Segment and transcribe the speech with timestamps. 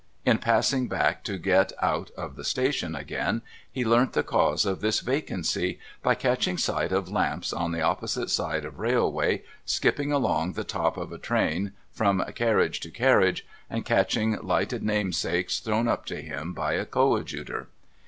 [0.25, 4.81] In passing back to get out of the station again, he learnt the cause of
[4.81, 10.53] this vacancy, by catching sight of Lamps on the opposite line of railway, skipping along
[10.53, 16.07] the top of a train, from carriage to carriage, and catching lighted namesakes thrown up
[16.07, 17.67] to him by a coadjutor.